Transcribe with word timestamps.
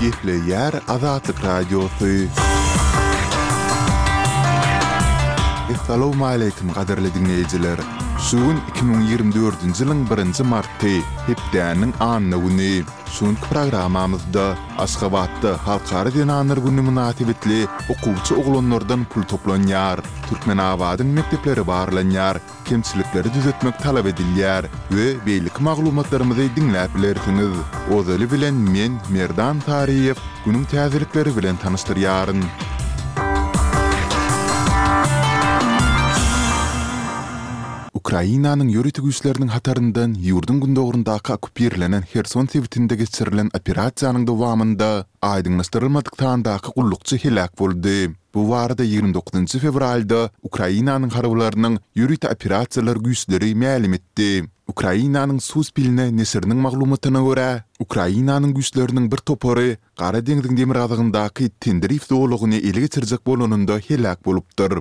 Gihli 0.00 0.40
Yer 0.50 0.72
Azatik 0.88 1.36
Radyosu. 1.44 2.12
Assalamu 5.70 6.24
alaikum, 6.26 6.72
qadirli 6.72 7.12
dinleyiciler. 7.18 7.76
Assalamu 7.84 8.09
Sun 8.20 8.56
2024-nji 8.76 9.80
ýylyň 9.80 10.00
1-nji 10.04 10.44
marty, 10.44 10.90
hepdäniň 11.26 11.92
anyny 12.04 12.38
güni. 12.42 12.84
Sun 13.08 13.34
programamyzda 13.48 14.44
Aşgabatda 14.78 15.54
halkary 15.66 16.12
dinanyr 16.14 16.60
güni 16.60 16.82
münasibetli 16.84 17.66
okuwçy 17.88 18.34
oglanlardan 18.34 19.04
pul 19.14 19.22
toplanýar. 19.24 20.04
Türkmen 20.28 20.60
awadyň 20.68 21.14
mekdepleri 21.18 21.64
barlanýar, 21.72 22.36
kimçilikleri 22.68 23.32
düzeltmek 23.34 23.78
talap 23.82 24.06
edilýär 24.12 24.68
we 24.94 25.08
beýlik 25.26 25.56
maglumatlarymyzy 25.60 26.50
diňläp 26.58 26.92
bilersiňiz. 26.98 27.54
Ozaly 27.96 28.26
bilen 28.32 28.54
men 28.68 29.00
Merdan 29.08 29.60
Tariýew 29.66 30.16
günüm 30.44 30.64
täzelikleri 30.70 31.36
bilen 31.36 31.56
tanystyryaryn. 31.56 32.44
Ukrainanyň 38.00 38.68
ýöretik 38.72 39.04
güýçleriniň 39.04 39.50
hatarından 39.52 40.12
ýurdun 40.28 40.60
gündogrundaky 40.62 41.34
okupirlenen 41.36 42.04
Herson 42.12 42.46
sewtinde 42.52 42.96
geçirilen 43.00 43.50
operasiýanyň 43.58 44.24
dowamında 44.30 44.86
aýdyňlaşdyrylmadykdan 45.30 46.44
daky 46.46 46.70
gullukçy 46.78 47.18
hilak 47.24 47.58
boldy. 47.60 48.10
Bu 48.34 48.40
warda 48.52 48.84
29-njy 48.92 49.60
fevralda 49.66 50.20
Ukrainanyň 50.48 51.12
garawlarynyň 51.18 51.76
ýöretik 52.00 52.30
operasiýalar 52.32 52.96
güýçleri 53.08 53.52
ma'lum 53.64 53.98
etdi. 54.00 54.30
Ukrainanyň 54.74 55.40
sus 55.50 55.68
biline 55.76 56.08
nesirniň 56.22 56.56
maglumatyna 56.68 57.20
görä, 57.28 57.48
Ukrainanyň 57.84 58.54
güýçleriniň 58.56 59.10
bir 59.12 59.20
topary 59.32 59.74
Gara 60.00 60.24
deňziň 60.30 60.56
demir 60.62 60.80
adygyndaky 60.88 61.52
tendrif 61.60 62.08
dowlugyny 62.14 62.64
ele 62.64 62.80
geçirjek 62.88 63.26
bolanynda 63.26 63.76
hilak 63.90 64.24
bolupdyr. 64.24 64.80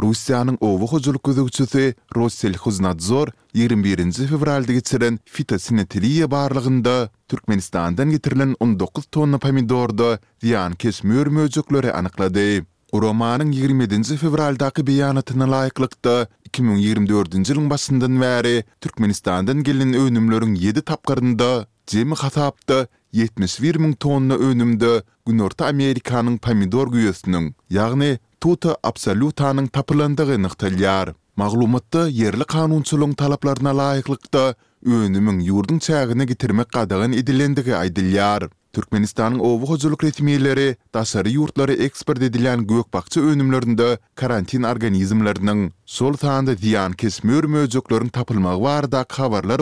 Russiýanyň 0.00 0.56
ovu 0.64 0.86
hojuluk 0.90 1.24
gözegçisi 1.28 1.84
Rossel 2.16 2.54
Xuznadzor 2.62 3.28
21-nji 3.58 4.26
fevralda 4.30 4.72
geçiren 4.72 5.18
fitosinetiliýa 5.34 6.30
barlygynda 6.30 7.10
Türkmenistandan 7.28 8.10
getirilen 8.16 8.54
19 8.60 9.04
tonna 9.16 9.38
pomidorda 9.38 10.08
ziýan 10.44 10.76
kesmür 10.78 11.26
möjüklere 11.26 11.92
anyklady. 11.92 12.62
Uromanyň 12.92 13.52
27-nji 13.56 14.16
fevraldaky 14.22 14.86
beýanatyna 14.88 15.46
laýyklykda 15.54 16.14
2024-nji 16.48 17.52
ýylyň 17.52 17.68
başyndan 17.70 18.16
bäri 18.24 18.56
Türkmenistandan 18.80 19.62
gelin 19.62 19.92
önümlörün 19.92 20.54
7 20.54 20.82
tapkarında 20.82 21.66
jemi 21.90 22.14
hasapda 22.14 22.86
71 23.12 23.78
000 23.78 23.92
tonna 24.00 24.34
önümde 24.38 25.02
Günorta 25.26 25.66
Amerikanın 25.66 26.36
pomidor 26.38 26.86
güýesiniň, 26.88 27.52
yağni 27.70 28.18
tuta 28.40 28.76
Absolutanyň 28.82 29.66
tapırlandığı 29.66 30.42
nıqtalyar. 30.42 31.14
Maglumatda 31.36 32.08
yerli 32.08 32.44
kanunçulun 32.44 33.12
talaplarına 33.12 33.70
laýyklykda 33.70 34.54
önümün 34.86 35.40
yurdun 35.40 35.78
çägine 35.78 36.24
getirmek 36.24 36.68
qadagın 36.72 37.12
edilendigi 37.12 37.76
aydilyar. 37.76 38.42
Türkmenistanyň 38.74 39.38
ovu 39.40 39.66
hozuluk 39.66 40.04
retmiyeleri, 40.04 40.76
dasarı 40.94 41.28
yurtları 41.28 41.72
ekspert 41.72 42.22
edilen 42.22 42.66
gökbakçı 42.66 43.22
önümlerinde 43.26 43.98
karantin 44.14 44.62
organizmlerinin 44.62 45.72
sol 45.86 46.12
tağında 46.12 46.54
ziyan 46.54 46.92
kesmör 46.92 47.44
mözcüklerin 47.44 48.08
tapylmagy 48.08 48.62
var 48.62 48.92
da 48.92 49.04
kavarlar 49.04 49.60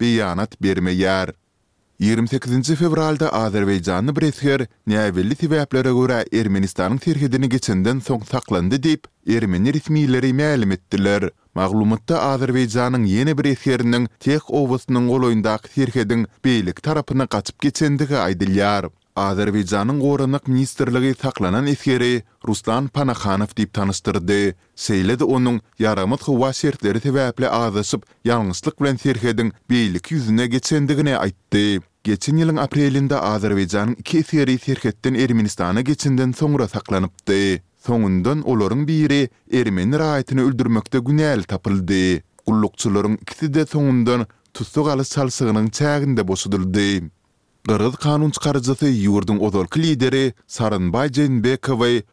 beyanat 0.00 0.62
bermeyer. 0.62 1.30
28-nji 2.02 2.74
fevralda 2.78 3.26
Azerbaýjanyň 3.34 4.14
Bresher 4.14 4.62
näwelli 4.90 5.36
sebäplere 5.42 5.90
görä 5.98 6.16
Ermenistanyň 6.40 6.98
terhidini 7.04 7.46
geçenden 7.52 8.00
soň 8.08 8.24
saklandy 8.32 8.80
diýip 8.86 9.06
ermeni 9.36 9.70
resmiýetleri 9.76 10.32
ma'lum 10.46 10.74
etdiler. 10.78 11.28
Maglumatda 11.60 12.18
Azerbaýjanyň 12.32 13.04
ýene 13.14 13.36
bir 13.42 13.50
eserinin 13.52 14.08
Tex 14.18 14.50
owusynyň 14.62 15.06
golyndaky 15.14 15.70
terhidiň 15.78 16.26
beýlik 16.46 16.82
tarapyna 16.88 17.28
gaçyp 17.36 17.62
geçendigi 17.68 18.18
aýdylýar. 18.24 18.90
Azerbaycanın 19.16 20.00
Qoranak 20.00 20.46
Ministerligi 20.48 21.14
taqlanan 21.14 21.66
eskeri 21.66 22.22
Rustan 22.48 22.86
Panakhanov 22.88 23.46
dip 23.56 23.72
tanıstırdı. 23.74 24.54
Seyled 24.76 25.20
onun 25.20 25.60
yaramat 25.78 26.28
hıva 26.28 26.52
sertleri 26.52 26.98
tevəplə 26.98 27.48
azasıp, 27.48 28.04
yalnızlık 28.24 28.80
bilen 28.80 29.52
beylik 29.70 30.10
yüzüne 30.12 30.46
geçendigine 30.46 31.16
aytdı. 31.18 31.84
Geçen 32.04 32.36
yılın 32.36 32.56
aprelinde 32.56 33.16
Azerbaycanın 33.16 33.94
iki 33.94 34.18
eskeri 34.18 34.58
serhettin 34.58 35.14
Ermenistan'a 35.14 35.80
geçinden 35.80 36.32
sonra 36.32 36.66
taqlanıptı. 36.66 37.60
Sonundan 37.86 38.42
olorun 38.48 38.88
biri 38.88 39.28
Ermeni 39.52 39.98
rayetini 39.98 40.40
öldürmökte 40.42 40.98
günel 40.98 41.42
tapıldı. 41.42 42.22
Kullukçuların 42.46 43.18
ikisi 43.22 43.54
de 43.54 43.66
sonundan 43.66 44.26
tutsuk 44.54 44.88
alı 44.88 45.04
çalsığının 45.04 45.66
Gırız 47.68 47.96
kanun 47.96 48.30
çıkarıcısı 48.30 48.86
yurdun 48.86 49.38
ozolki 49.40 49.82
lideri 49.82 50.34
Sarın 50.46 50.92
Bay 50.92 51.12
Ceyn 51.12 51.42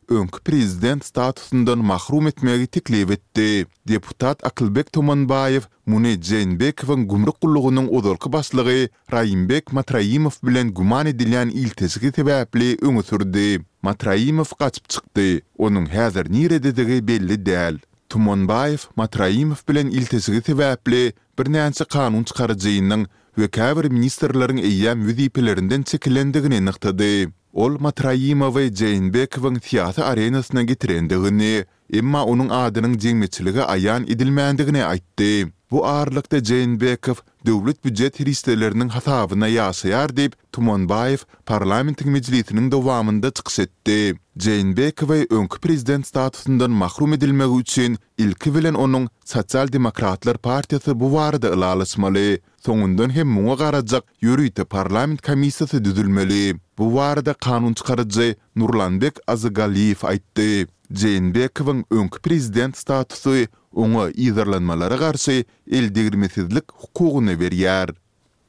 önkü 0.10 0.40
prezident 0.46 1.06
statusundan 1.06 1.78
mahrum 1.78 2.28
etmeyi 2.28 2.68
tiklev 2.68 3.10
etdi. 3.10 3.66
Deputat 3.88 4.48
Akılbek 4.48 4.94
Tomanbaev, 4.94 5.62
Mune 5.86 6.22
Ceyn 6.22 6.59
Bekavay'n 6.59 7.08
gümrük 7.08 7.42
kulluğunun 7.42 7.88
ozolki 7.92 8.34
baslıgı 8.34 8.90
Rayin 9.14 9.52
Matrayimov 9.72 10.32
bilen 10.44 10.74
guman 10.74 11.06
edilen 11.06 11.50
il 11.50 11.70
tesgit 11.70 12.16
tebepli 12.16 12.78
öngü 12.82 13.04
sürdü. 13.04 13.62
Matrayimov 13.82 14.46
kaçıp 14.59 14.90
çıktı. 14.90 15.40
Onun 15.58 15.86
hazır 15.86 16.32
nire 16.32 17.08
belli 17.08 17.46
dey. 17.46 17.78
Tumonbaev 18.09 18.78
Matraimov 18.96 19.56
bilen 19.70 19.88
iltesigi 19.88 20.42
tebeple 20.42 21.14
bir 21.40 21.54
nansi 21.54 21.86
kanun 21.86 22.24
çıkarıcıyının 22.24 23.08
we 23.40 23.48
kaver 23.48 23.86
ministerlerin 23.94 24.58
eýe 24.60 24.94
müdipilerinden 25.00 25.84
çekilendigini 25.90 26.60
nyktady. 26.66 27.28
Ol 27.64 27.78
Matraýymow 27.84 28.54
we 28.58 28.64
Jeinbekowyň 28.80 29.58
tiýatr 29.68 30.04
arenasyna 30.06 30.64
getirendigini, 30.72 31.64
emma 32.00 32.22
onuň 32.34 32.50
adynyň 32.64 32.98
jemgyçligi 33.06 33.64
aýan 33.76 34.04
edilmändigini 34.16 34.84
aýtdy. 34.92 35.32
Bu 35.72 35.85
ağırlıkta 35.88 36.44
Ceyn 36.44 36.81
Bekov, 36.81 37.13
dövlüt 37.46 37.85
büccet 37.85 38.19
hiristelerinin 38.19 38.90
hatavına 38.90 39.47
yasayar 39.47 40.18
deyip, 40.18 40.52
Tumon 40.52 40.90
Baif, 40.90 41.22
parlamentin 41.46 42.12
meclisinin 42.12 42.72
dovamında 42.72 43.31
çıks 43.31 43.59
etdi. 43.59 44.19
Ceyn 44.38 44.78
Bekov 44.78 45.09
önkü 45.40 45.59
prezident 45.62 46.08
statusundan 46.08 46.72
mahrum 46.72 47.13
edilmeg 47.13 47.59
üçün, 47.59 47.97
ilki 48.18 48.56
vilen 48.56 48.74
onun 48.74 49.09
Sosyal 49.25 49.72
Demokratlar 49.72 50.38
Partiyası 50.38 51.00
bu 51.00 51.13
varada 51.13 51.50
ilalismali, 51.56 52.41
sonundan 52.66 53.09
hem 53.09 53.28
muna 53.28 53.53
garacak 53.53 54.03
yürüyte 54.22 54.63
parlament 54.66 55.22
komisisi 55.22 55.85
düzülmeli. 55.85 56.56
Bu 56.78 56.96
varada 56.96 57.34
kanun 57.34 57.74
çıkarıcı 57.74 58.35
Nurlanbek 58.56 59.13
Azagaliyy 59.28 59.91
Azagaliyy 60.03 60.66
Zeynbekowun 60.96 61.84
öňkü 61.98 62.20
prezident 62.26 62.78
statusy 62.78 63.46
öňe 63.82 64.06
iňerlanmalara 64.26 64.98
garşy 65.06 65.38
el 65.78 65.86
degirmeçlik 65.96 66.66
hukukuny 66.82 67.36
berýär. 67.42 67.88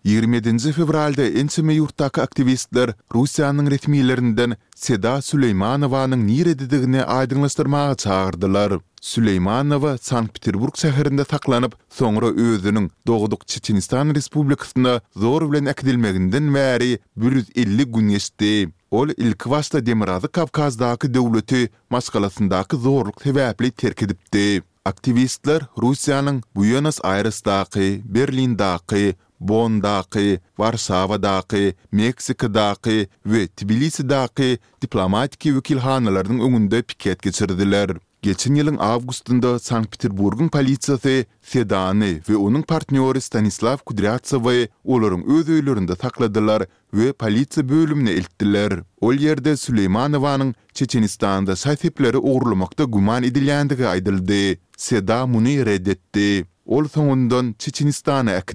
27 0.04 0.72
fevralda 0.72 1.22
ensimi 1.40 1.74
yurtdaky 1.76 2.20
aktivistler 2.22 2.92
Russiýanyň 3.14 3.66
resmiýetlerinden 3.72 4.54
Seda 4.80 5.20
Süleýmanowanyň 5.22 6.22
nire 6.28 6.54
dedigine 6.58 7.02
aýdyňlaşdyrmagy 7.04 7.96
çağırdylar. 7.96 8.72
Süleýmanow 9.02 9.90
Sankt-Peterburg 9.98 10.74
şäherinde 10.82 11.24
saklanyp, 11.30 11.72
soňra 11.98 12.26
özüniň 12.32 12.90
Dogduk 13.06 13.46
Çeçenistan 13.48 14.14
Respublikasyna 14.14 15.00
zor 15.16 15.52
bilen 15.52 15.64
äkdilmeginden 15.66 16.48
bäri 16.54 16.98
150 17.16 17.84
gün 17.84 18.08
geçdi. 18.08 18.68
Ol 18.90 19.08
ilk 19.16 19.42
wasta 19.42 19.86
Demirazy 19.86 20.26
Kavkazdaky 20.26 21.14
döwleti 21.14 21.70
maskalasyndaky 21.90 22.76
zorluk 22.76 23.16
täwäpli 23.20 23.70
terk 23.70 24.02
edipdi. 24.02 24.62
Aktivistler 24.84 25.60
Russiýanyň 25.76 26.42
Buenos 26.54 27.00
Airesdäki, 27.04 28.00
Berlindäki, 28.04 29.14
Bon 29.40 29.82
daqi, 29.82 30.40
Varsava 30.58 31.22
daqi, 31.22 31.74
Meksika 31.92 32.54
daqi 32.54 33.08
we 33.26 33.46
Tbilisi 33.56 34.04
daqi 34.08 34.58
diplomatik 34.82 35.42
wekilhanalarynyň 35.54 36.40
öňünde 36.46 36.82
piket 36.82 37.22
geçirdiler. 37.22 37.92
Geçen 38.22 38.52
ýylyň 38.54 38.76
awgustunda 38.78 39.54
Sankt-Peterburgyň 39.58 40.48
polisiýasy 40.56 41.24
Sedany 41.42 42.20
we 42.26 42.36
onuň 42.36 42.62
partnýory 42.62 43.20
Stanislav 43.20 43.80
Kudryatsow 43.88 44.44
we 44.44 44.68
olaryň 44.84 45.24
öz 45.38 45.48
öýlerinde 45.48 45.96
takladylar 45.96 46.66
we 46.92 47.08
polisiýa 47.12 47.68
bölümine 47.68 48.10
eltdiler. 48.10 48.82
Ol 49.00 49.14
ýerde 49.16 49.56
Süleymanowanyň 49.56 50.52
Çeçenistanda 50.74 51.52
saýtypleri 51.56 52.16
ogrulmakda 52.18 52.84
guman 52.84 53.22
edilýändigi 53.22 53.88
aýdyldy. 53.88 54.58
Sedany 54.76 55.32
muny 55.32 55.56
reddetdi. 55.66 56.44
Ol 56.66 56.84
sonundan 56.88 57.54
Çeçenistana 57.58 58.42